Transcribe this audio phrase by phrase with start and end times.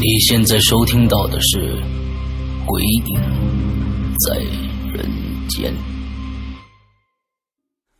[0.00, 1.58] 你现在收听到的是
[2.64, 3.04] 《鬼影
[4.26, 4.34] 在
[4.94, 5.06] 人
[5.46, 5.74] 间》。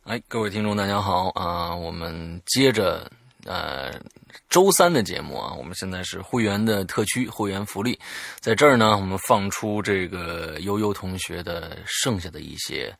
[0.05, 1.75] 哎，各位听众，大家好啊！
[1.75, 3.07] 我们接着
[3.45, 3.93] 呃
[4.49, 7.99] 周三的节目啊，我们现在是会员的特区会员福利，
[8.39, 12.91] 在这儿呢，我们放出这个悠悠同学的剩下的一些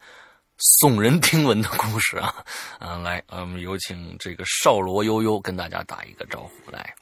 [0.79, 2.35] 耸人听闻的故事啊
[2.77, 2.99] 啊！
[2.99, 6.93] 来，我们有请这个少罗悠悠跟大家打一个招呼来。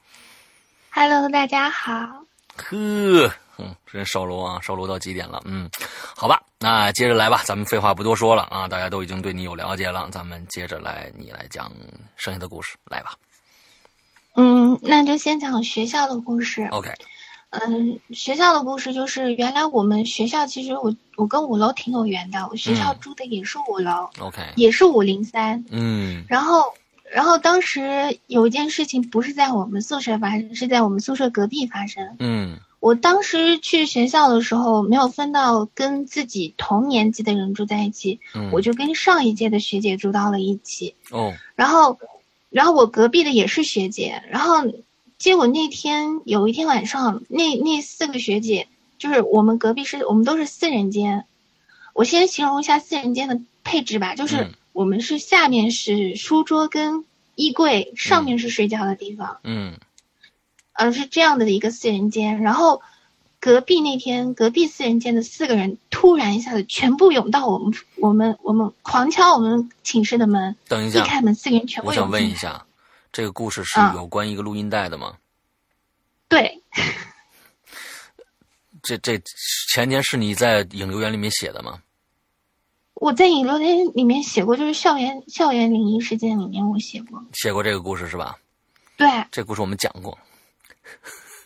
[0.92, 1.92] Hello，大家好。
[2.56, 5.42] 呵，嗯，这少罗啊，烧楼到几点了？
[5.45, 5.70] 嗯，
[6.16, 11.72] 好吧，那接着来吧，咱们废话不多说了啊，大家都已经对你有了解了，咱们接着来，你来讲
[12.16, 13.14] 剩下的故事，来吧。
[14.36, 16.67] 嗯，那就先讲学校的故事。
[16.72, 16.92] OK，
[17.52, 25.64] 嗯，学校的故事就是原来我们学校其实我我跟五楼挺有缘的，我学校嗯住的也是五楼，OK，也是五零三。
[25.70, 26.73] 嗯然后，
[27.12, 32.16] 然后当时有一件事情不是在我们宿舍发生，是在我们宿舍隔壁发生。
[32.20, 40.96] 嗯我当时去学校的时候，没有分到跟自己同年级的人住在一起，嗯，我就跟上一届的学姐住到了一起。
[41.12, 42.00] 哦，然后，
[42.50, 44.64] 然后我隔壁的也是学姐，然后
[45.18, 51.26] 结果那天有一天晚上，那那四个学姐就是我们隔壁是我们都是四人间，
[51.94, 57.04] 我先形容一下四人间的配置吧，就是嗯我们是下面是书桌跟
[57.39, 59.80] 衣柜，上面是睡觉的地方，嗯
[60.73, 62.82] 呃是这样的一个四人间，然后。
[63.42, 72.22] 隔壁那天，隔壁四人间的四个人突然一下子全部涌到我们我们我们狂敲我们寝室的门，等一下，一开门四个人全部我想涌进来。
[72.22, 72.66] 问一下，
[73.14, 75.16] 这个故事是啊有关一个录音带的吗？
[76.27, 76.61] 对，
[78.83, 79.17] 这这
[79.70, 81.82] 前天是你在影留言里面写的吗？
[82.99, 87.23] 我在引流言里面写过，就是校园校园灵异事件里面我写过。
[87.33, 88.36] 写过这个故事是吧？
[88.98, 90.17] 对，这故事我们讲过。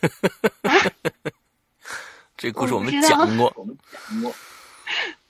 [2.36, 3.78] 这故事我们讲过，我们
[4.10, 4.34] 讲过，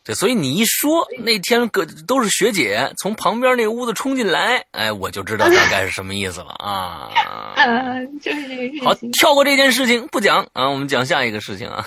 [0.02, 7.10] 对，所以你一说那天个都是学姐从旁边那屋子冲进来，哎，我就知道大概是什么意思了啊。
[7.56, 9.12] 呃，就是这个好事，情。
[9.12, 11.86] 跳过这件事情不讲啊，我们讲下一个事情啊。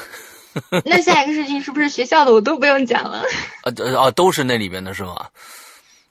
[0.86, 3.20] 那下一个事情是不是学校的我都不用讲了？
[3.64, 5.28] 啊呃啊，都是那里边的是吗？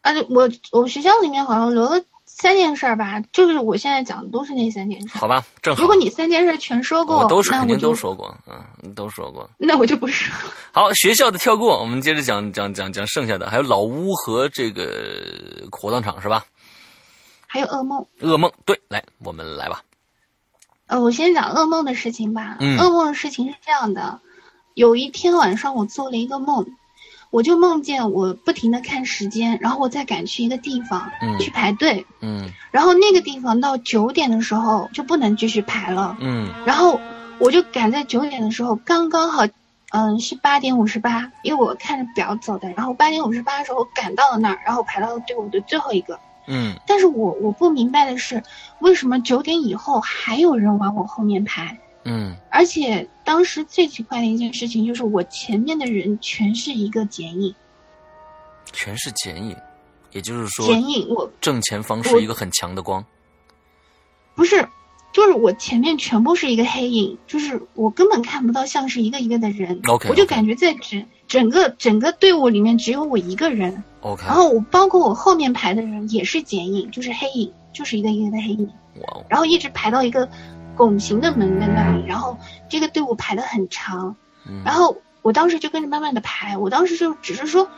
[0.03, 5.19] 啊，我我学校里面好像留了三件事儿吧，就是我现在讲的都是那三件事。
[5.19, 5.81] 好吧，正好。
[5.81, 9.49] 如果你三件事全说过，我都是肯定都说过，嗯，都说过。
[9.59, 10.33] 那我就不说。
[10.73, 16.45] 好，学校的跳过，我们接着讲讲讲讲剩下的，还有老屋和这个火葬场是吧？
[17.49, 19.81] 还有噩梦，噩梦，对，来，我们来吧。
[20.89, 22.59] 呃，我先讲噩梦的事情吧。
[22.61, 24.21] 嗯噩梦的事情是这样的，
[24.77, 26.67] 有一天晚上我做了一个梦，
[27.31, 31.39] 我就梦见我不停的看时间，然后我再赶去一个地方、嗯。
[31.39, 32.51] 去排队，嗯。
[32.71, 36.51] 然后那个地方到九点的时候就不能继续排了，嗯。
[36.67, 37.01] 然后
[37.39, 39.47] 我就赶在九点的时候刚刚好，
[39.93, 46.21] 嗯，是八点五十八，因为我看着表走的，然后八点五十八的时候我赶到了那儿，然后排到了队伍的最后一个。
[46.47, 46.75] 嗯。
[46.87, 48.43] 但是我我不明白的是，
[48.81, 51.79] 为什么九点以后还有人往我后面排？
[52.05, 52.37] 嗯。
[52.51, 57.53] 而且当时最奇怪的一件事情就是，我前面的人全是一个剪影，
[58.73, 59.57] 全是剪影，
[60.13, 63.05] 也就是说，剪影我正前方是一个很强的光。
[64.37, 64.69] 不是，
[65.13, 69.81] 就是我前面全部是一个黑影，就是我根本看不到像是一个一个的人。
[70.09, 78.71] 我就感觉在整整个整个队伍里面只有我一个人，OK，然后我包括我后面排的人也是剪影，就是黑影，就是一个一个的黑影。
[79.01, 80.29] 哇哦，然后一直排到一个
[80.77, 82.39] 拱形的门在那里，然后
[82.69, 84.15] 这个队伍排得很长，
[84.47, 84.63] 嗯。
[84.65, 87.69] 然后我当时就跟着慢慢的排，我当时就只是说，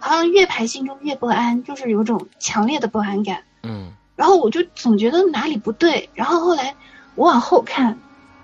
[0.00, 3.92] 好像越排心中越不安，就是有种强烈的不安感，嗯。
[4.16, 6.74] 然后我就总觉得哪里不对，然后后来
[7.14, 7.98] 我往后看，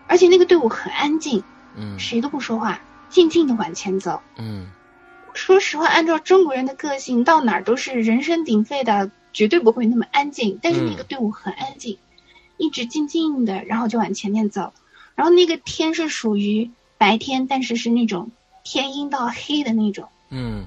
[0.07, 1.43] 而且那个队伍很安静，
[1.77, 1.99] 嗯。
[1.99, 4.21] 谁都不说话，静静的往前走。
[4.39, 4.69] 嗯。
[5.35, 10.61] 说实话，按照中国人的个性，到哪儿都是人声鼎沸的，绝对不会那么安静。
[10.63, 11.99] 但是那个队伍很安静，
[12.57, 14.73] 一直静静的，然后就往前面走，
[15.15, 18.31] 然后那个天是属于白天，但是是那种
[18.63, 20.67] 天阴到黑的那种，嗯。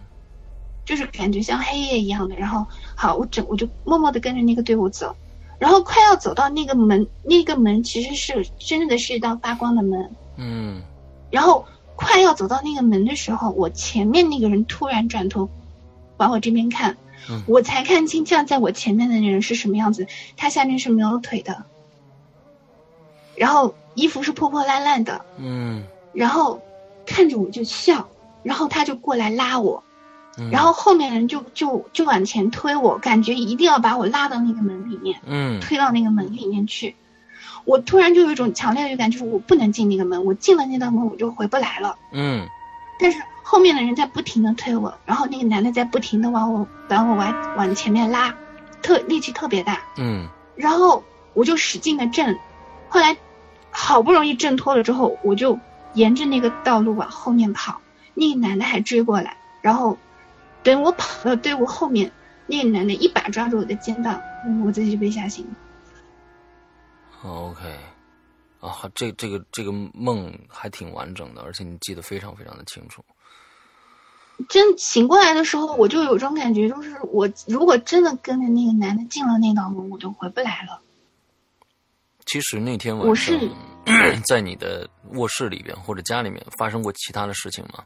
[0.85, 2.35] 就是感觉像黑夜一样的。
[2.37, 5.13] 然后好，我整我就默默的跟着那个队伍走，
[5.59, 10.81] 然后快要走到那个门，那个门其实是真正的是一道发光的门，嗯。
[11.29, 11.65] 然后
[11.97, 15.49] 快要走到那个门的时候，我前面那个人突然转头
[16.15, 16.95] 往我这边看，
[17.29, 17.43] 嗯。
[17.47, 20.07] 我才看清站在我前面的人是什么样子，
[20.37, 21.65] 他下面是没有腿的，
[23.37, 25.85] 然后衣服是破破烂烂的，嗯。
[26.11, 26.59] 然后
[27.05, 28.09] 看着我就笑，
[28.43, 29.83] 然后他就过来拉我，
[30.37, 35.21] 嗯，然后后面人就就就往前推我，感觉一定要把我拉到那个门里面。
[35.25, 35.59] 嗯。
[35.61, 36.95] 推到那个门里面去。
[37.65, 41.95] 我突然就有一种强烈的预感，就是我不能进那个门，我进了那道门我就回不来了。
[42.11, 42.47] 嗯。
[42.99, 48.33] 但是后面的人在不停的推我，然后那个男的在不停的往我把我往往前面拉，
[48.81, 50.27] 特力气特别大，嗯。
[50.55, 51.03] 然后
[51.33, 52.39] 我就使劲的震，
[52.89, 53.15] 后来
[53.79, 55.59] 好不容易挣脱了之后，我就
[55.93, 57.79] 沿着那个道路往后面跑，
[58.15, 59.95] 那个男的还追过来，然后
[60.63, 62.11] 等我跑到队伍后面，
[62.47, 67.29] 那个男的一把抓住我的肩膀，嗯我自己就被吓醒了。
[67.29, 67.61] ，OK，
[68.59, 73.05] 啊，这这个这个梦还挺完整的，而且你记得非常非常的清楚。
[74.49, 80.81] 真醒过来的时候，我就有种感觉，就是我如果真的跟着那个男的进了那道门，我就回不来了。
[82.27, 83.49] 其实那天晚我上是，
[84.27, 87.83] 在你的卧室里边或者家里面发生过其他的事情吗？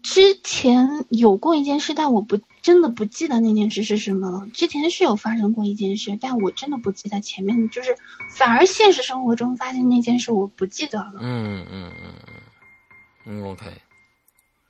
[0.00, 4.48] 之前有过一件事，但我不真的不记得那件事是什么了。
[4.54, 7.94] 之前是有发生过一件事，但我真的不记得前面，就是
[8.30, 11.14] 反而现实生活中发现那件事我不记得了。
[11.20, 13.66] 嗯嗯嗯嗯嗯，OK，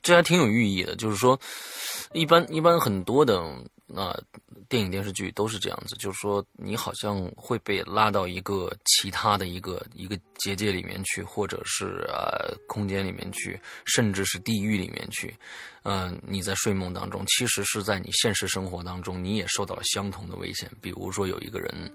[0.02, 0.96] 这还挺有寓意的。
[0.96, 1.38] 就是说，
[2.14, 3.40] 一般一般很多的
[3.94, 4.18] 啊、
[4.68, 15.34] 电影电视剧都是这样子，就是说你好像会被拉到一个其他的一个一个结界里面去，或者是呃空间里面去，甚至是地狱里面去。
[15.84, 20.70] 嗯、你在睡梦当中，其实是在你现实生活当中，你也受到了相同的危险。
[20.82, 21.90] 比如说有一个人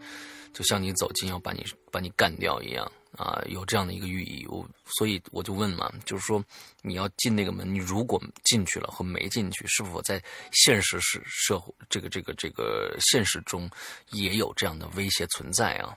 [0.51, 4.45] 就像你走近，要把你把你干掉一样啊，有这样的一个寓意。
[4.49, 6.43] 我所以我就问嘛，就是说
[6.81, 10.21] 你要进那个门，你如果进去了和没进去，是否在
[10.51, 13.69] 现实是社会这个这个这个现实中
[14.11, 15.95] 也有这样的威胁存在啊？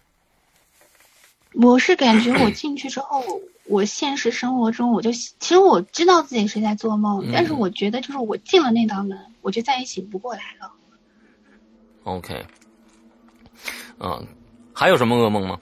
[1.54, 3.24] 我是感觉我 进去之后，
[3.64, 10.70] 我现实生活中我就其实我知道自己是在做梦，嗯但是我觉得就是我进了那道门，我就再也醒不过来了。
[12.04, 12.46] OK，
[13.98, 14.26] 嗯，
[14.74, 15.58] 还有什么噩梦吗？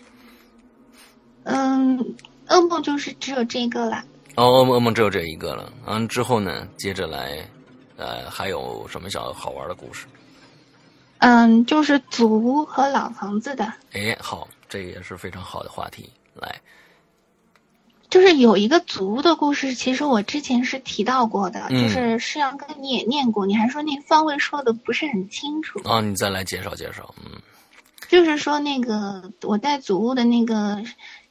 [1.44, 1.98] 嗯，
[2.48, 4.04] 噩梦就是只有这个了。
[4.36, 5.72] 哦，噩梦噩梦只有这一个了。
[5.86, 7.48] 嗯，之后呢，接着来，
[7.96, 10.06] 呃，还有什么小好玩的故事？
[11.18, 16.10] 嗯，就是祖屋和老房子的，哎，好，这也是非常好的话题。
[16.34, 16.60] 来，
[18.10, 27.14] 就是有一个祖屋的故事，其实我之前是提到过的，嗯就是世阳哥你也念过，你还说那方位说的不是很清楚，啊，你再来介绍介绍。
[27.24, 27.30] 嗯
[28.06, 30.82] 就是说那个我在祖屋的那个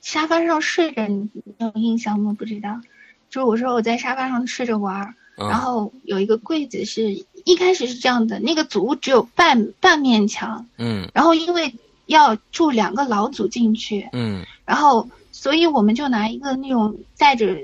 [0.03, 1.29] 沙发上睡着，你
[1.59, 2.35] 有印象吗？
[2.38, 2.81] 不知道，
[3.29, 5.47] 就是我说我在沙发上睡着玩儿，嗯。
[5.50, 11.09] 然后有一个柜子是一开始是这样的，那个组屋只有半半面墙，嗯。
[11.13, 11.73] 然后因为
[12.05, 14.45] 要住两个老祖进去，嗯。
[14.65, 17.57] 然后所以我们就拿一个那种带着，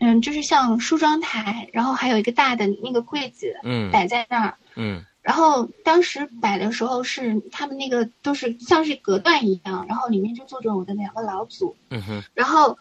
[0.00, 3.90] 嗯，就是像梳妆台，然后还有一个大的那个柜子嗯。
[3.90, 4.54] 摆在那儿。
[4.76, 11.76] 嗯然后当时摆的时候是他们那个都是像是隔断一样，然后里面就坐着我的两个老祖。
[11.90, 12.76] 嗯哼然后，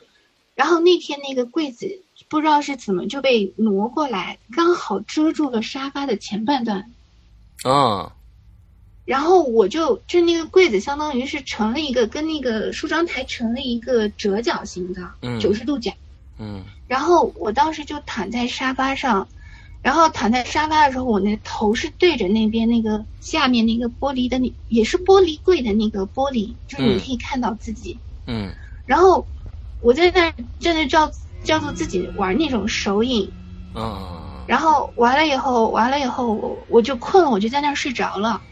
[0.56, 6.92] 然后那天那个柜子不知道是怎么就被挪过来，刚好遮住了沙发的前半段。
[7.64, 8.14] 啊
[9.06, 15.92] 然后我就就那个柜子相当于是成了一个跟那个梳妆台成了一个折角形的嗯九十度角。
[16.40, 19.28] 嗯然后我当时就躺在沙发上，
[19.82, 28.00] 然后躺在沙发的时候，我那头是对着那边那个下面那个玻璃的那也是玻璃柜的那个玻璃，就是你嗯可以看到自己。
[28.26, 28.54] 嗯
[28.86, 29.28] 然后
[29.80, 31.12] 我在那儿真的叫
[31.44, 33.32] 叫做自己玩那种手影，
[33.74, 38.44] 嗯然后完了以后，完了以后我我就困了，我就在那儿睡着了。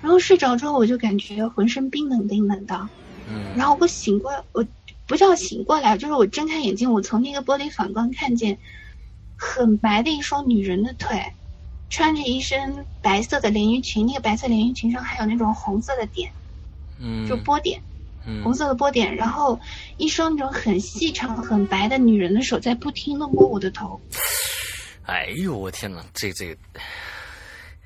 [0.00, 2.88] 然后睡着之后，我就感觉浑身冰冷冰冷的。
[3.26, 4.64] 嗯然后我醒过，我
[5.06, 8.58] 不叫醒过来，就是我睁开眼睛，我从那个玻璃反光看见
[9.36, 11.32] 很白的一双女人的腿，
[11.90, 16.30] 穿着一身白色的连衣裙，那个白色连衣裙上还有那种红色的点，
[16.98, 17.80] 嗯就波点，
[18.26, 19.58] 嗯红色的波点，然后
[19.96, 24.00] 一双那种很细长、很白的女人的手在不停的摸我的头，
[25.06, 26.56] 哎呦我天哪，这这个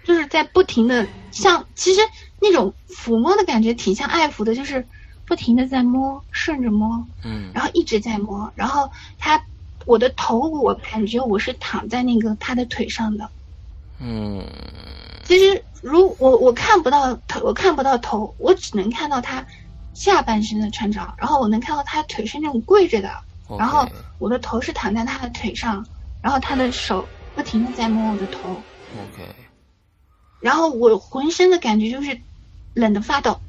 [0.05, 2.00] 就是在不停的像，其实
[2.40, 4.87] 那种抚摸的感觉挺像爱抚的，就是
[5.26, 9.45] 不停的在摸，顺着摸，嗯然后一直在摸，然后他
[9.88, 13.26] 我的头，我感觉我是躺在那个他的腿上的。
[13.99, 14.45] 嗯。
[15.25, 19.47] 其实如我我看不到头，我看不到头，我只能看到他
[19.95, 23.11] 下半身的穿着，然后我能看到他腿是那种跪着的，
[23.59, 25.87] 然后我的头是躺在他的腿上，
[26.21, 29.26] 然后他的手不停的在摸我的头，OK，
[30.40, 32.21] 然后我浑身的感觉就是
[32.75, 33.40] 冷的发抖，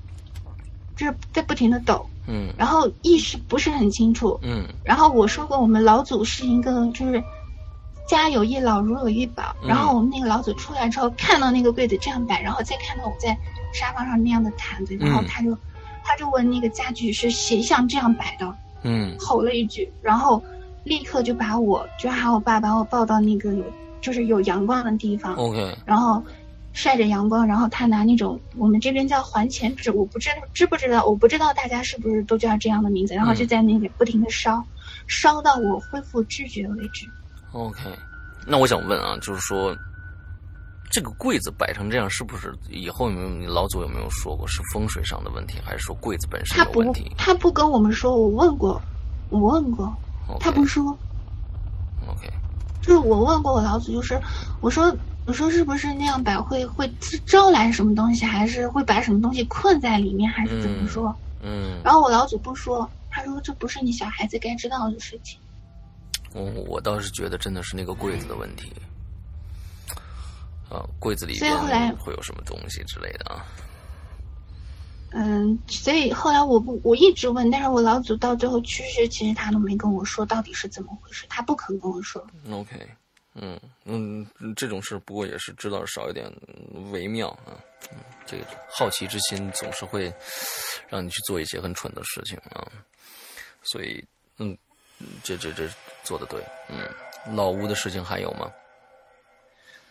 [0.96, 2.53] 就是在不停的抖，嗯。
[2.57, 4.63] 然后意识不是很清楚，嗯。
[4.83, 7.21] 然后我说过我们老祖是一个就是
[8.07, 9.67] 家有一老如有一宝，嗯。
[9.67, 13.38] 然后我们那个老祖出来之后看到那个柜子这样摆，然后再看到我在
[13.74, 15.57] 沙发上那样的毯子，然后嗯他就
[16.03, 19.15] 他就问那个家具是谁像这样摆的，嗯。
[19.19, 20.41] 吼了一句，然后
[20.83, 23.63] 立刻就把我就喊我爸把我抱到那个有
[24.01, 26.24] 就是有阳光的地方，，OK，然后
[26.74, 34.64] 晒着阳光，然后他拿那种我们这边叫还钱纸，我不知知不知道，我不知道大家是不是都叫这样的名字，然后就在那里不停的烧，
[35.08, 37.08] 烧到我恢复知觉为止。
[37.52, 37.80] OK，
[38.46, 39.76] 那我想问啊，就是说，
[40.92, 47.12] 这个柜子摆成这样，是不是以后有没有你老祖有没有说过是风水上的问题，还是说柜子本身他不有问题？
[47.18, 48.80] 他不跟我们说，我问过，
[49.30, 49.92] 我问过
[50.40, 50.84] 他不说
[52.08, 52.32] ，OK，
[52.82, 54.20] 就是我问过我老祖，就是
[54.62, 54.96] 我说
[55.26, 56.92] 我说是不是那样摆会会
[57.26, 61.16] 招来什么东西，还是会把什么东西困在里面，还是怎么说？
[61.42, 65.40] 嗯，然后我老祖不说，他说这不是你小孩子该知道的事情。
[66.34, 68.72] 我我倒是觉得真的是那个柜子的问题。
[70.70, 73.46] 啊，柜子里所以后来边会有什么东西之类的啊？
[75.12, 82.24] 嗯，所以后来我不我一直问，但是我老祖到最后去世，其实他都没跟我说到底是怎么回事，他不肯跟我说。
[82.52, 82.88] OK，
[83.36, 87.55] 嗯嗯，这种事不过也是知道少一点嗯为妙啊。
[87.91, 90.13] 嗯，这个好奇之心总是会
[90.89, 92.67] 让你去做一些很蠢的事情啊。
[93.63, 94.03] 所以，
[94.38, 94.57] 嗯，
[95.24, 95.69] 这这这
[96.03, 96.43] 做的对。
[96.69, 98.51] 嗯，老屋的事情还有吗？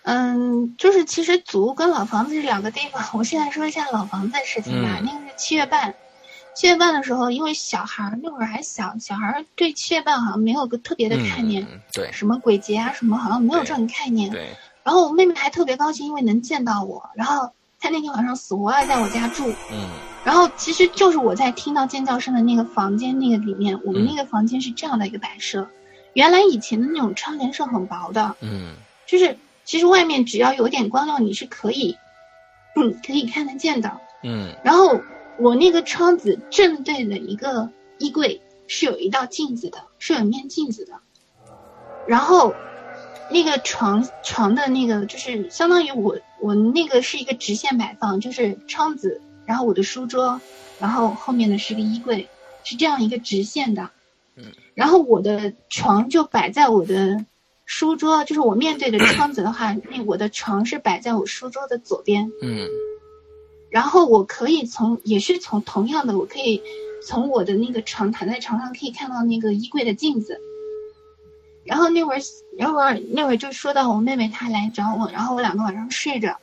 [0.02, 3.06] 嗯，就是其实祖屋跟老房子这两个地方。
[3.14, 4.96] 我现在说一下老房子的事情吧。
[5.00, 5.94] 嗯那个是七月半，
[6.58, 14.28] 七月半的时候，因为小孩儿那会儿还小，小孩儿对七月半好像没有个特别的概念，嗯，对什么鬼节啊什么好像没有这种概念。
[14.28, 14.48] 对，
[14.82, 17.10] 然后我妹妹还特别高兴，因为能见到我。
[17.14, 17.48] 然后
[17.78, 19.48] 她那天晚上死活要在我家住。
[19.70, 19.88] 嗯
[20.24, 25.70] 然后其实就是我在听到尖叫声的那个房间那个里面，我们嗯那个房间是这样的一个摆设。
[26.12, 28.74] 原来以前的那种窗帘是很薄的，嗯
[29.06, 31.96] 就是其实外面只要有点光亮，你是可以，
[32.74, 33.96] 嗯，可以看得见的。
[34.24, 35.00] 嗯然后
[35.38, 40.94] 我那个窗子正对的一个衣柜是有一道镜子的，是有一面镜子的。
[42.06, 42.54] 然后
[43.30, 50.40] 那个床床的那个就是相当于我我那个是一个直线摆放，就是窗子，然后我的书桌，
[50.80, 52.28] 然后后面的是个衣柜，
[52.64, 53.90] 是这样一个直线的。
[54.36, 54.46] 嗯。
[54.74, 57.24] 然后我的床就摆在我的
[57.64, 62.32] 书桌，就是我面对着窗子的话，那我的床是摆在我书桌的左边。
[62.42, 62.66] 嗯
[63.70, 66.62] 然后我可以从，也是从同样的，我可以
[67.04, 70.40] 从我的那个床躺在床上可以看到那个衣柜的镜子。
[71.64, 72.20] 然后那会儿，
[72.56, 76.38] 那会儿那会儿就说到我妹妹她来找我，然后我两个晚上睡着，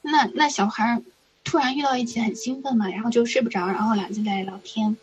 [0.00, 1.02] 那那小孩儿
[1.44, 4.96] 突然遇到一起很兴奋嘛，然后就睡不着，然后俩就在聊天，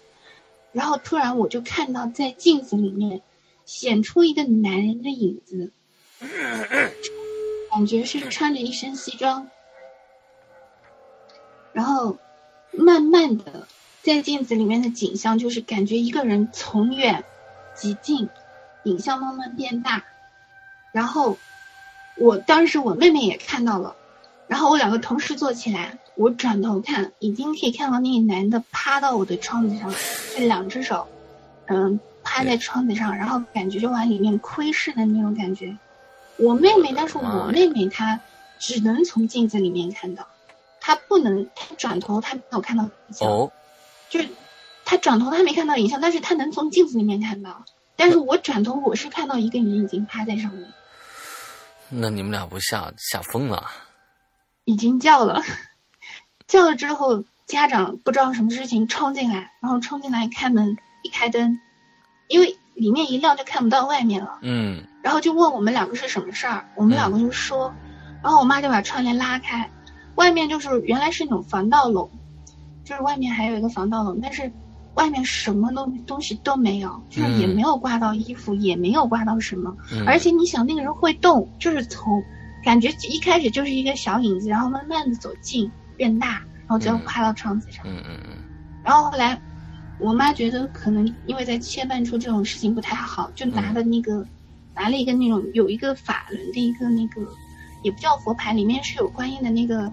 [0.72, 3.22] 然后突然我就看到在镜子里面
[3.66, 5.72] 显出一个男人的影子，
[7.70, 9.48] 感觉是穿着一身西装。
[11.78, 12.18] 然后
[12.72, 13.68] 慢慢的
[14.02, 17.24] 在镜子里面的景象就是感觉一个人从远
[17.76, 18.30] 及近，
[18.84, 20.04] 影像慢慢变大，
[20.92, 21.38] 然后
[22.18, 23.96] 我当时我妹妹也看到了，
[24.48, 29.94] 然后我两个同时坐起来，我转头看，已经可以看到那个男的趴到我的窗子上，
[30.36, 31.08] 就两只手，
[31.68, 35.78] 嗯，趴在窗子上，然后感觉就往里面窥视的那种感觉。
[36.38, 38.20] 我妹妹，但是我妹妹她
[38.58, 40.28] 只能从镜子里面看到。
[40.88, 43.52] 他不能，他转头他没有看到影像，哦，
[44.10, 44.30] 就是
[44.86, 47.66] 他转头他没看到影像，但是他能从镜子里面看到。
[47.98, 50.66] 但是我转头我是看到一个人已经趴在上面，
[51.90, 53.70] 那你们俩不吓吓疯了？
[54.64, 55.44] 已经叫了，
[56.48, 61.60] 叫了之后家长不知道什么事情冲进来，然后冲进来开门一开灯，
[62.30, 67.74] 因为里面一亮就看不到外面了，嗯然后就问我们两个是什么事儿，我们两个就说，
[68.24, 69.70] 然后我妈就把窗帘拉开。
[70.18, 72.08] 外面就是原来是那种防盗笼，
[72.84, 74.52] 就是外面还有一个防盗笼，但是
[74.96, 79.76] 外面什么东东西都没有，就是也没有挂到衣服，也没有挂到什么。
[79.92, 82.22] 嗯，而且你想那个人会动，就是从
[82.64, 87.86] 感觉一开始就是一个小影子，然后慢慢的走近变大，然后最后趴到窗子上。
[87.88, 88.38] 嗯嗯嗯
[88.84, 89.40] 然后后来，
[90.00, 94.26] 我妈觉得可能因为在牵绊出这种事情不太好，就拿了那个，
[94.74, 97.22] 拿了一个那种有一个法轮的一个那个，
[97.84, 99.92] 也不叫佛牌，里面是有观音的那个，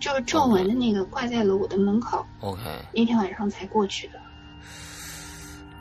[0.00, 2.24] 就是皱纹的那个，挂在了我的门口。
[2.40, 2.60] ，OK。
[2.92, 4.20] 那天晚上才过去的。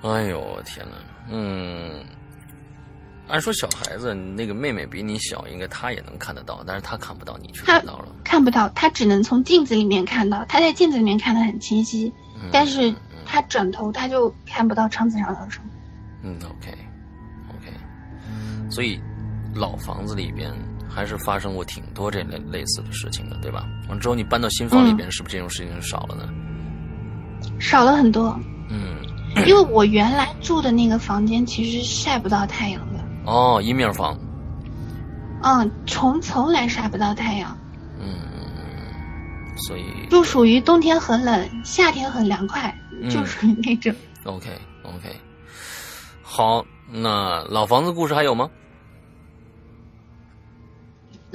[0.09, 0.95] 哎呦我天呐，
[1.29, 2.03] 嗯，
[3.27, 8.07] 按说小孩子那个妹妹比你小，应该她也能看得到，但是她看不到，你却看到了。
[8.23, 15.65] 看不到，她只能从镜子里面看到，她在镜子里面看得很清晰，嗯但是嗯她转头她就看不到窗子上有什么。
[16.21, 17.73] 嗯，OK，OK，
[18.69, 18.99] 所以
[19.55, 20.53] 老房子里边
[20.93, 23.65] 还是发生过挺多这类类似的事情的，对吧？
[23.89, 26.29] 完之后你搬到新房里边，是不是这种事情少了呢？
[27.59, 28.37] 少了很多，
[28.69, 28.97] 嗯，
[29.47, 34.17] 因为我原来住的那个房间其实晒不到太阳的，哦，一面房，
[35.41, 37.57] 嗯，从从来晒不到太阳，
[37.99, 38.15] 嗯，
[39.67, 43.93] 所以就属于冬天很冷，夏天很凉快，嗯就属于那种。
[44.23, 44.49] OK
[44.83, 45.09] OK，
[46.21, 48.49] 好，那老房子故事还有吗？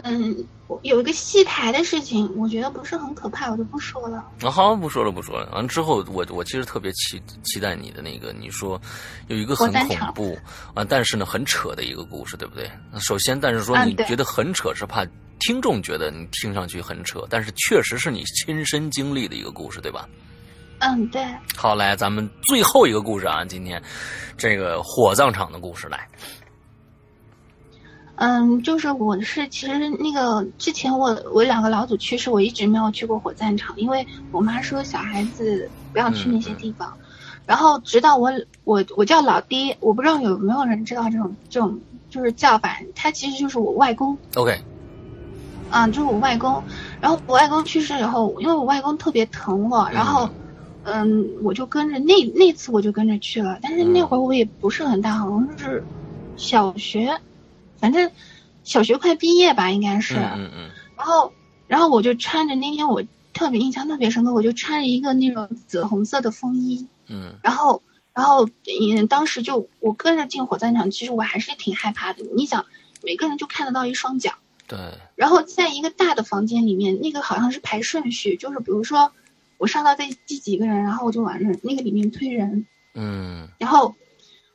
[0.05, 0.47] 嗯，
[0.83, 4.19] 有一个戏台的事情，我觉得不是很可怕，我就不说了。
[4.43, 5.49] 啊，好，不说了，不说了。
[5.53, 8.81] 完了之后，我我其实特别期期待你的那个，你说
[9.27, 10.39] 有一个很恐怖
[10.75, 12.71] 啊，但是呢很扯的一个故事，对不对？
[13.01, 15.05] 首先，但是说你觉得很扯，是怕
[15.41, 20.09] 听众觉得你听上去很扯，但是确实是你亲身经历的一个故事，对吧？
[20.81, 21.27] 嗯，对，
[21.57, 23.83] 好，来，咱们最后一个故事啊，今天
[24.37, 26.07] 这个火葬场的故事来。
[28.21, 36.93] 嗯，就是我是其实那个之前我我两个老祖去世，我一直没有去过火葬场，因为我妈说小孩子不要去那些地方。
[37.47, 38.33] 然后直到我
[38.65, 44.19] 我我叫老爹，我不知道有没有人知道这种这种就是叫法，他其实就是我外公。
[44.35, 44.61] OK，
[45.71, 46.61] 啊，就是我外公。
[47.01, 50.29] 然后我外公去世以后，因为我外公特别疼我，然后，
[50.83, 53.59] 嗯，我就跟着那那次我就跟着去了。
[53.63, 55.85] 但是那会儿我也不是很大，好像是
[56.37, 57.17] 小学，
[57.79, 58.11] 反正
[58.65, 60.15] 小学快毕业吧，应该是。
[60.17, 61.33] 嗯嗯嗯然后，
[61.67, 72.25] 然后我就穿着那天我特别印象特别深刻，我就穿着一个那种紫红色的风衣，嗯然后，然后，嗯，当时就我跟着进火葬场，其实我还是挺害怕的。
[72.35, 72.67] 你想，
[73.05, 74.33] 每个人就看得到一双脚。
[74.67, 74.77] 对，
[75.15, 79.13] 然后在一个大的房间里面，那个好像是排顺序，就是比如说
[79.57, 83.95] 我上到第第几个人，然后我就往那那个里面推人，嗯然后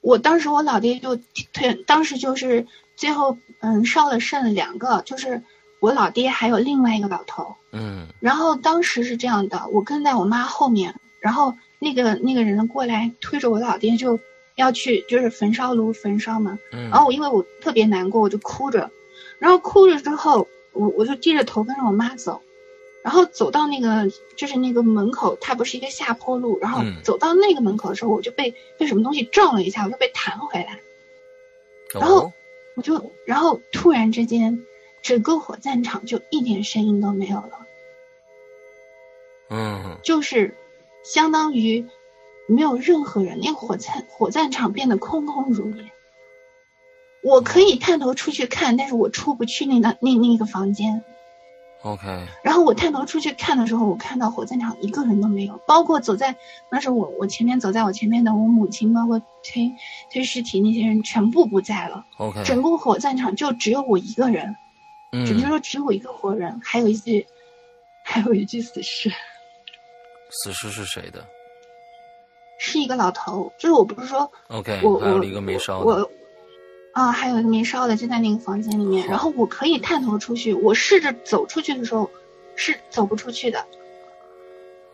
[0.02, 1.16] 我当时我老爹就
[1.54, 5.42] 推，当时就是最后嗯烧了剩了两个，就是
[5.80, 8.08] 我老爹还有另外一个老头，嗯。
[8.20, 14.20] 然后当时是这样的，我跟在我妈后面，然后那个那个人过来推着我老爹就
[14.56, 18.92] 要去就是焚烧炉焚烧嘛，嗯，然后我因为我特别难过，我就哭着，
[19.40, 22.42] 然后哭着之后，我我就低着头跟着我妈走，
[23.04, 26.96] 然后走到那个就是那个门口，它不是一个下坡路，然后嗯。
[27.04, 30.80] 走到那个门口的时候，我就被被什么东西撞了一下，我就被弹回来，
[31.94, 32.34] 然后哦
[32.76, 34.64] 我就然后突然之间，
[35.02, 37.68] 整个火葬场就一点声音都没有了，
[39.50, 40.56] 嗯就是
[41.04, 41.86] 相当于
[42.48, 45.84] 没有任何人，那个火葬火葬场变得空空如也。
[47.22, 51.04] 我可以探头出去看，但是我出不去那个那那个房间。
[51.84, 52.08] OK，
[52.42, 56.36] 然后我探头出去看的时候，我看到火葬场一个人都没有，包括走在
[56.72, 59.70] 那时候我我前面走在我前面的我母亲，包括推
[60.10, 64.56] 推尸体那些人全部不在了，OK，整个火葬场就只有我一个人，
[65.26, 67.28] 只能嗯，说只有我一个活人，还有一具
[68.06, 69.12] 还有一具死尸，
[70.30, 71.26] 死尸是谁的？
[72.60, 75.86] 是一个老头，就是我不是说？OK，我我还有一个没烧的。
[75.86, 76.10] 我
[76.94, 79.08] 啊，还有一个没烧的就在那个房间里面。
[79.08, 82.10] 然后我可以探头出去，我试着走出去的时候
[82.56, 83.66] 是走不出去的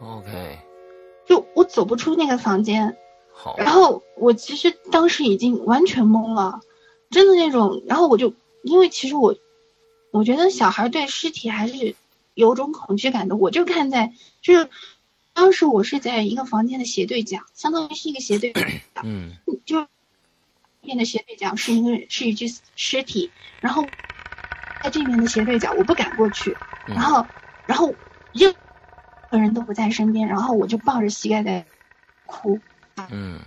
[0.01, 0.57] ，OK，
[1.27, 2.97] 就我走不出那个房间。
[3.31, 6.62] 好，然后我其实当时已经完全懵了，
[7.09, 7.83] 真的那种。
[7.85, 8.33] 然后我就
[8.63, 9.35] 因为其实我
[10.12, 11.95] 我觉得小孩对尸体还是
[12.33, 14.69] 有种恐惧感的，我就看在就是
[15.33, 18.62] 当时我是在一个房间的斜对角，相当于是一个斜对角。
[19.03, 19.33] 嗯
[19.65, 19.85] 就
[20.81, 23.85] 边的斜对角是一个是一具尸体，然后
[24.81, 26.55] 在这边的斜对角我不敢过去，
[26.87, 26.95] 嗯。
[26.95, 27.25] 然后
[27.65, 27.93] 然后
[28.33, 28.53] 任
[29.29, 31.65] 何人都不在身边，然后我就抱着膝盖在
[32.25, 32.59] 哭，
[33.09, 33.39] 嗯，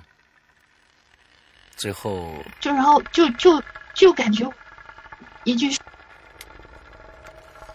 [1.77, 2.35] 最后。
[2.61, 3.63] 就然后就就
[3.95, 4.49] 就感觉
[5.45, 5.75] 一句，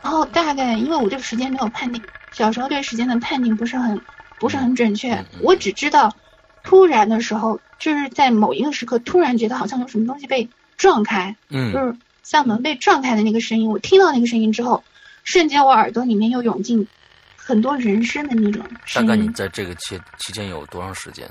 [0.01, 4.01] 然后大概因为我这个时间没有判定，小时候对时间的判定不是很
[4.39, 5.39] 不是很准确，嗯嗯。
[5.43, 6.15] 我只知道
[6.63, 14.83] 突然的时候就是在某一个时刻突然觉得好像有什么东西被撞开，嗯就嗯是像门被撞开的那个声音，我听到那个声音之后，
[15.23, 16.87] 瞬间我耳朵里面又涌进
[17.35, 19.07] 很多人声的那种大声音。
[19.07, 21.29] 概你在这个期期间有多长时间？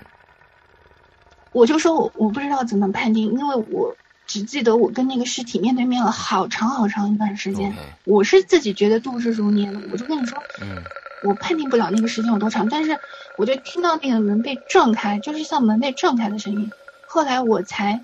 [1.52, 7.74] 我就说我我不知道怎么判定，因为我只记得我跟那个尸体面对面了好长好长一段时间。
[8.04, 10.82] 我是自己觉得度日如年的，我就跟你说，嗯
[11.26, 12.98] 我判定不了那个时间有多长，但是
[13.36, 16.70] 我就听到那个门被撞开，就是像门被撞开的声音。
[17.06, 18.02] 后来我才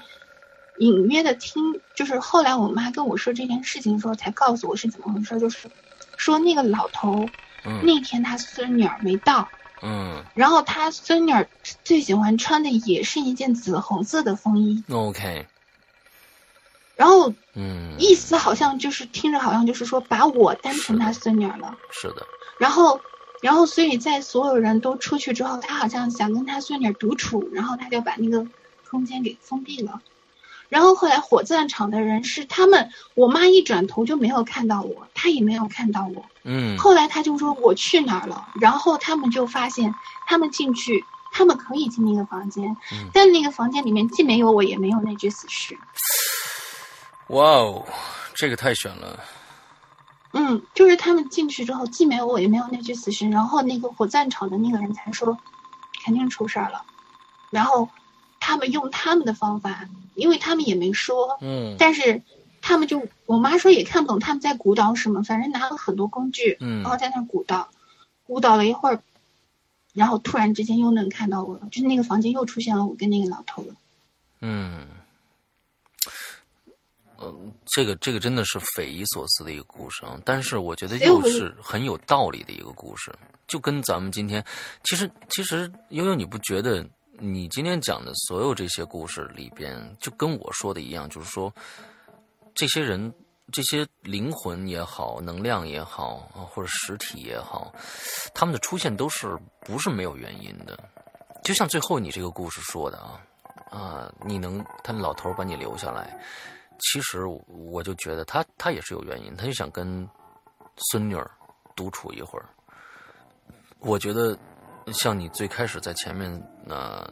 [0.79, 5.71] 隐约的听，就是后来我妈跟我说这件事情的时候，才告诉我是怎么回事，就是
[6.17, 7.29] 说那个老头
[7.65, 9.49] 嗯那天他孙女儿没到，
[9.83, 11.49] 嗯然后他孙女儿
[11.85, 15.47] 最喜欢穿的也是一件紫红色的风衣，，OK，
[16.97, 21.77] 然后嗯，意思好像就是听着好像就是说把我当成他孙女儿了。
[21.91, 22.27] 是的，
[22.59, 23.01] 然后，
[23.43, 28.47] 然后，所以在所有人都出去之后，他好像想跟他孙女独处，然后他就把那个
[28.89, 30.01] 空间给封闭了。
[30.69, 36.25] 然后后来火葬场的人是他们，我妈一转头就没有看到我，她也没有看到我。
[36.45, 39.93] 嗯后来他就说我去哪儿了，然后他们就发现
[40.27, 45.77] 他们进去，他们可以进那个房间，嗯但那个房间里面既没有我，也没有那具死尸。
[47.29, 47.85] 哇哦，
[48.35, 49.21] 这个太悬了，
[50.33, 53.29] 嗯，就是他们进去之后，既没有我，也没有那具死尸。
[53.29, 55.37] 然后那个火葬场的那个人才说，
[56.05, 56.83] 肯定出事儿了。
[57.51, 57.89] 然后
[58.41, 62.23] 他们用他们的方法，因为他们也没说，嗯但是
[62.63, 67.69] 他们就我妈说也看不懂他们在鼓捣什么，反正拿了很多工具，嗯然后在那儿鼓捣，
[68.27, 69.03] 鼓捣了一会儿，
[69.93, 73.75] 然后突然之间又能看到我了，就是那个房间又出现了我跟那个老头了。
[74.41, 74.87] 嗯。
[77.23, 83.13] 嗯，这个这个真的是匪夷所思的一个故事啊，但是我觉得又是很有道理的一个故事，
[83.47, 84.45] 就跟咱们今天，
[84.85, 86.85] 其实其实悠悠，你不觉得
[87.19, 91.53] 你今天讲的所有这些故事里边，就跟我说的一样，就是说，
[92.55, 93.13] 这些人、
[93.53, 97.73] 这些灵魂也好，能量也好，啊或者实体也好，
[98.35, 100.77] 他们的出现都是不是没有原因的，
[101.45, 103.21] 就像最后你这个故事说的啊，
[103.71, 106.19] 啊，你能他老头儿把你留下来，
[106.83, 110.09] 其实我就觉得他他也是有原因，他就想跟
[110.77, 111.31] 孙女儿
[111.77, 112.49] 独处一会儿。
[113.79, 114.37] 我觉得
[114.93, 116.31] 像你最开始在前面
[116.65, 117.09] 那、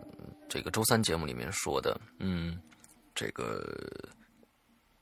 [0.48, 2.61] 这个周三节目里面说的，嗯，
[3.14, 3.64] 这个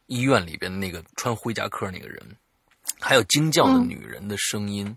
[0.07, 2.37] 医院里边那个穿灰夹克那个人，
[3.00, 4.94] 还有惊叫的嗯女人的声音，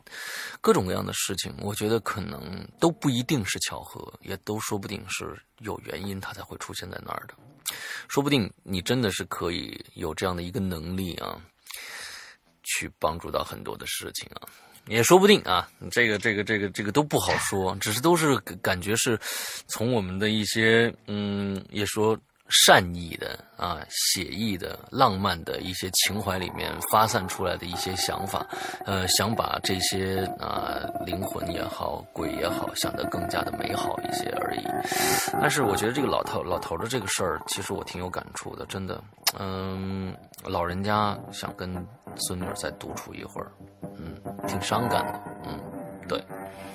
[0.60, 7.34] 各种各样的事情，我觉得可能都不一定是巧合，也都说不定是有原因，它才会出现在那儿的。
[8.08, 11.40] 说不定你真的是可以有这样的一个能力啊，
[12.64, 14.50] 去帮助到很多的事情啊，
[14.88, 15.70] 也说不定啊。
[15.90, 19.18] 这个这个这个这个都不好说，只是都是感感觉是
[19.68, 22.18] 从我们的一些嗯，也说
[22.52, 28.46] 善意的啊、写意的、浪漫的一些情怀里面发散出来的一些想法，
[28.86, 34.66] 呃，想把这些啊、灵魂也好、鬼也好，想得更加的美好一些而已。
[35.40, 39.02] 但是我觉得这个老头老头的这个事儿，其实我挺有感触的，真的。
[39.40, 41.74] 嗯，老人家想跟
[42.16, 43.52] 孙女再独处一会儿，
[43.98, 44.16] 嗯，
[44.48, 45.22] 挺伤感的。
[45.46, 45.58] 嗯，
[46.08, 46.22] 对，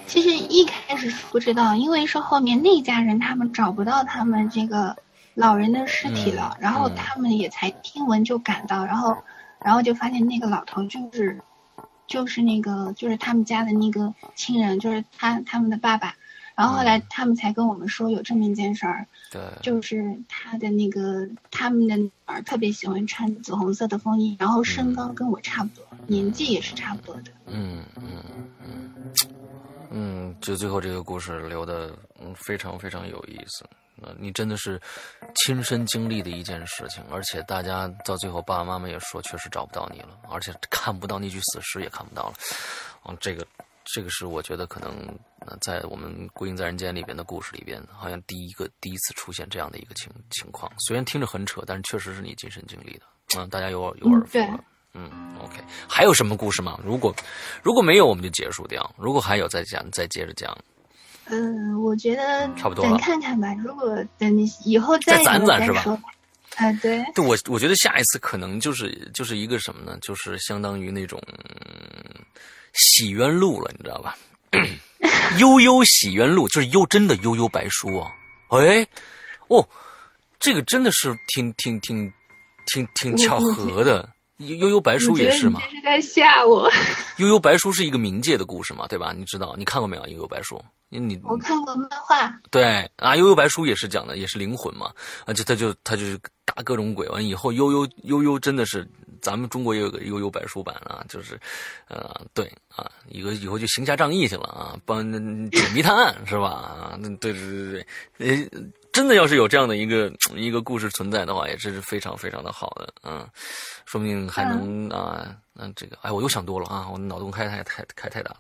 [0.07, 4.97] 其实一开始是不知道，因为是后面那家人他们找不到他们这个
[5.37, 9.17] 老人的尸体了，嗯然后嗯他们也才听闻就赶到，然后
[9.63, 11.39] 然后就发现那个老头就是
[12.07, 16.17] 就是那个就是他们家的那个亲人，就是他他们的爸爸。
[16.55, 27.25] 然后后来嗯他们才跟我们说有这么一件事儿，对，就是他的那个他们的女儿特别喜欢穿紫红色的风衣，然后身高跟我差不多，年纪也是差不多的。
[27.45, 28.25] 嗯嗯
[28.65, 29.13] 嗯
[29.91, 33.67] 嗯，就最后这个故事留的嗯非常非常有意思。
[34.03, 34.81] 呃，你真的是
[35.37, 42.35] 亲身经历的一件事情，而且大家到最后爸爸妈妈也说，确实找不到你了，而且看不到那具死尸也看不到了。
[43.09, 43.47] 嗯，这个
[43.85, 44.91] 这个是我觉得可能
[45.47, 50.71] 呃在我们《归隐在人间》里边的故事里边，好像第一个第一次出现这样的一个情情况。
[50.87, 53.07] 虽然听着很扯，但是确实是你亲身经历的。
[53.37, 54.65] 嗯，大家有有耳福对了。
[54.99, 55.11] 嗯
[55.43, 56.81] ，OK，还有什么故事吗？
[56.83, 57.15] 如果
[57.63, 60.57] 如果没有，我们就结束掉；如果还有，再讲，再接着讲。
[61.29, 63.55] 嗯，我觉得差不多了等看看吧。
[63.65, 65.85] 如果等你以后再再攒攒是吧
[66.81, 69.99] 对，对我，我觉得下一次可能就是就是一个什么呢？
[70.01, 72.15] 就是相当于那种嗯
[72.73, 74.17] 洗冤录了，你知道吧？
[75.39, 78.11] 悠悠洗冤录就是悠真的悠悠白书啊！
[78.51, 78.87] 哎，
[79.49, 79.69] 哦，
[80.41, 82.11] 这个真的是挺挺挺
[82.67, 84.09] 挺挺巧合的。
[84.39, 85.61] 悠悠悠白书也是吗？
[85.65, 86.71] 这是在吓我。
[87.19, 89.13] 悠悠白书是一个冥界的故事嘛，对吧？
[89.15, 90.07] 你知道，你看过没有？
[90.07, 94.93] 悠悠白书你我看过漫画，对啊，悠悠白书也是讲的，也是灵魂嘛，
[95.25, 98.89] 啊，就他就他就是打各种鬼，完以后悠悠悠悠真的是，
[99.21, 101.39] 咱们中国也有个悠悠白书版啊，就是，
[101.89, 105.03] 呃，对啊，以后以后就行侠仗义去了啊，帮
[105.51, 106.49] 解谜探案是吧？
[106.49, 107.87] 啊，对对对对
[108.19, 113.29] 对，呃，真的要是有这样的一个一个故事存在的话，也是非常非常的好的，嗯，
[113.87, 115.37] 说不定还能啊。
[115.59, 116.87] 那这个，哎，我又想多了啊！
[116.93, 118.37] 我脑洞开太太开太大了，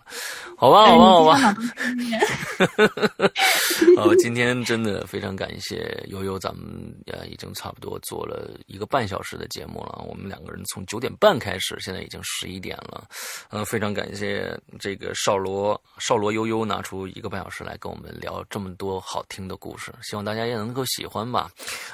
[0.58, 1.56] 好吧，好吧，好吧。
[3.96, 10.04] 呃， 今天真的非常感谢悠悠，咱们呃已经差不多做了一个半小时的节目了。
[10.06, 13.06] 我们两个人从九点半开始，现在已经十一点了。
[13.48, 21.50] 嗯、呃，非常感谢这个少罗少罗悠悠拿出一个半小时来跟我们聊这么多好听的故事，希望大家也能够喜欢吧。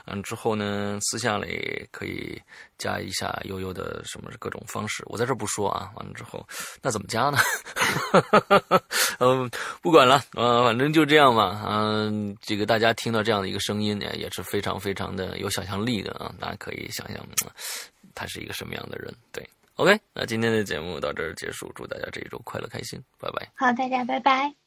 [0.06, 2.40] 嗯，之后呢，私下里可以
[2.76, 5.04] 加一下悠悠的什么各种方式。
[5.12, 6.42] 我在这不说啊，完了之后
[6.80, 7.36] 那怎么加呢？
[9.20, 9.50] 嗯，
[9.82, 11.62] 不管了，呃，反正就这样吧。
[11.68, 17.18] 嗯，这个大家听到这样的一个声音呢，也是非常非常的有想象力的啊，大家可以想象
[18.14, 19.14] 他是一个什么样的人。
[19.30, 19.46] 对
[19.76, 23.46] ，OK，那今天的节目到这儿结束，祝大家这一周快乐开心，拜拜。
[23.54, 24.61] 好，大家拜拜。